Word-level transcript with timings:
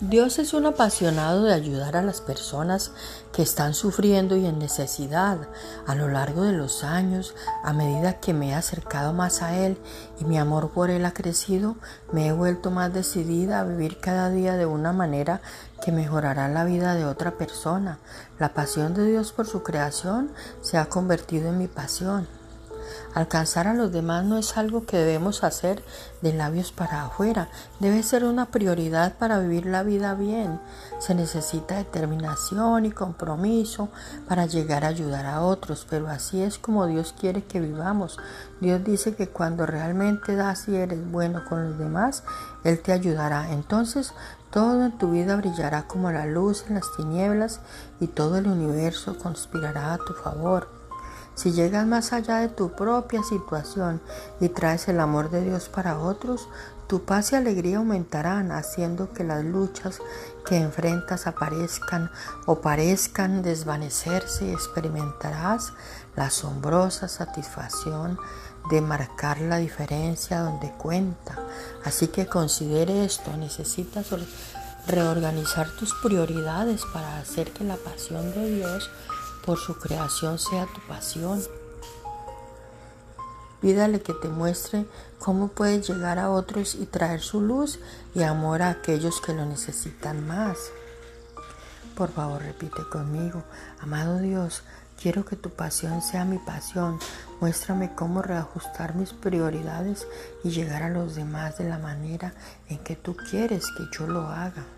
Dios 0.00 0.38
es 0.38 0.52
un 0.52 0.66
apasionado 0.66 1.44
de 1.44 1.54
ayudar 1.54 1.96
a 1.96 2.02
las 2.02 2.20
personas 2.20 2.92
que 3.32 3.40
están 3.40 3.72
sufriendo 3.72 4.36
y 4.36 4.44
en 4.44 4.58
necesidad. 4.58 5.48
A 5.86 5.94
lo 5.94 6.08
largo 6.08 6.42
de 6.42 6.52
los 6.52 6.84
años, 6.84 7.34
a 7.64 7.72
medida 7.72 8.20
que 8.20 8.34
me 8.34 8.50
he 8.50 8.54
acercado 8.54 9.14
más 9.14 9.40
a 9.40 9.56
Él 9.56 9.78
y 10.20 10.26
mi 10.26 10.36
amor 10.36 10.68
por 10.72 10.90
Él 10.90 11.06
ha 11.06 11.14
crecido, 11.14 11.76
me 12.12 12.26
he 12.26 12.32
vuelto 12.32 12.70
más 12.70 12.92
decidida 12.92 13.60
a 13.60 13.64
vivir 13.64 13.98
cada 13.98 14.28
día 14.28 14.58
de 14.58 14.66
una 14.66 14.92
manera 14.92 15.40
que 15.82 15.92
mejorará 15.92 16.46
la 16.50 16.64
vida 16.64 16.94
de 16.94 17.06
otra 17.06 17.38
persona. 17.38 17.98
La 18.38 18.52
pasión 18.52 18.92
de 18.92 19.06
Dios 19.06 19.32
por 19.32 19.46
su 19.46 19.62
creación 19.62 20.30
se 20.60 20.76
ha 20.76 20.90
convertido 20.90 21.48
en 21.48 21.56
mi 21.56 21.68
pasión. 21.68 22.28
Alcanzar 23.14 23.68
a 23.68 23.74
los 23.74 23.92
demás 23.92 24.24
no 24.24 24.38
es 24.38 24.56
algo 24.56 24.84
que 24.84 24.96
debemos 24.96 25.44
hacer 25.44 25.82
de 26.22 26.32
labios 26.32 26.72
para 26.72 27.06
afuera, 27.06 27.48
debe 27.80 28.02
ser 28.02 28.24
una 28.24 28.46
prioridad 28.46 29.14
para 29.18 29.38
vivir 29.38 29.66
la 29.66 29.82
vida 29.82 30.14
bien. 30.14 30.60
Se 30.98 31.14
necesita 31.14 31.76
determinación 31.76 32.84
y 32.84 32.90
compromiso 32.90 33.88
para 34.28 34.46
llegar 34.46 34.84
a 34.84 34.88
ayudar 34.88 35.26
a 35.26 35.42
otros, 35.42 35.86
pero 35.88 36.08
así 36.08 36.42
es 36.42 36.58
como 36.58 36.86
Dios 36.86 37.14
quiere 37.18 37.44
que 37.44 37.60
vivamos. 37.60 38.18
Dios 38.60 38.82
dice 38.84 39.14
que 39.14 39.28
cuando 39.28 39.66
realmente 39.66 40.36
das 40.36 40.68
y 40.68 40.76
eres 40.76 41.10
bueno 41.10 41.42
con 41.48 41.68
los 41.68 41.78
demás, 41.78 42.22
Él 42.64 42.80
te 42.80 42.92
ayudará. 42.92 43.52
Entonces 43.52 44.12
todo 44.50 44.86
en 44.86 44.96
tu 44.96 45.10
vida 45.10 45.36
brillará 45.36 45.86
como 45.86 46.10
la 46.10 46.24
luz 46.24 46.64
en 46.68 46.76
las 46.76 46.90
tinieblas 46.96 47.60
y 48.00 48.06
todo 48.06 48.38
el 48.38 48.46
universo 48.46 49.18
conspirará 49.18 49.92
a 49.92 49.98
tu 49.98 50.14
favor. 50.14 50.85
Si 51.36 51.52
llegas 51.52 51.86
más 51.86 52.14
allá 52.14 52.38
de 52.38 52.48
tu 52.48 52.72
propia 52.72 53.22
situación 53.22 54.00
y 54.40 54.48
traes 54.48 54.88
el 54.88 54.98
amor 55.00 55.30
de 55.30 55.42
Dios 55.44 55.68
para 55.68 55.98
otros, 55.98 56.48
tu 56.86 57.04
paz 57.04 57.32
y 57.32 57.36
alegría 57.36 57.76
aumentarán, 57.76 58.52
haciendo 58.52 59.12
que 59.12 59.22
las 59.22 59.44
luchas 59.44 59.98
que 60.46 60.56
enfrentas 60.56 61.26
aparezcan 61.26 62.10
o 62.46 62.60
parezcan 62.62 63.42
desvanecerse 63.42 64.46
y 64.46 64.52
experimentarás 64.52 65.74
la 66.16 66.26
asombrosa 66.26 67.06
satisfacción 67.06 68.18
de 68.70 68.80
marcar 68.80 69.38
la 69.40 69.58
diferencia 69.58 70.40
donde 70.40 70.70
cuenta. 70.72 71.38
Así 71.84 72.08
que 72.08 72.26
considere 72.26 73.04
esto, 73.04 73.36
necesitas 73.36 74.06
reorganizar 74.86 75.68
tus 75.76 75.92
prioridades 75.94 76.82
para 76.94 77.18
hacer 77.18 77.52
que 77.52 77.64
la 77.64 77.76
pasión 77.76 78.32
de 78.32 78.56
Dios 78.56 78.90
por 79.46 79.58
su 79.58 79.78
creación 79.78 80.38
sea 80.38 80.66
tu 80.66 80.80
pasión. 80.88 81.40
Pídale 83.60 84.02
que 84.02 84.12
te 84.12 84.28
muestre 84.28 84.84
cómo 85.18 85.48
puedes 85.48 85.88
llegar 85.88 86.18
a 86.18 86.30
otros 86.30 86.74
y 86.74 86.84
traer 86.84 87.20
su 87.20 87.40
luz 87.40 87.78
y 88.14 88.22
amor 88.22 88.60
a 88.60 88.70
aquellos 88.70 89.20
que 89.20 89.32
lo 89.32 89.46
necesitan 89.46 90.26
más. 90.26 90.58
Por 91.96 92.10
favor, 92.10 92.42
repite 92.42 92.82
conmigo, 92.92 93.42
amado 93.80 94.18
Dios, 94.18 94.62
quiero 95.00 95.24
que 95.24 95.36
tu 95.36 95.48
pasión 95.48 96.02
sea 96.02 96.24
mi 96.24 96.38
pasión. 96.38 96.98
Muéstrame 97.40 97.94
cómo 97.94 98.20
reajustar 98.20 98.94
mis 98.94 99.14
prioridades 99.14 100.06
y 100.44 100.50
llegar 100.50 100.82
a 100.82 100.90
los 100.90 101.14
demás 101.14 101.56
de 101.56 101.68
la 101.68 101.78
manera 101.78 102.34
en 102.68 102.78
que 102.78 102.96
tú 102.96 103.16
quieres 103.16 103.64
que 103.76 103.84
yo 103.96 104.06
lo 104.06 104.28
haga. 104.28 104.75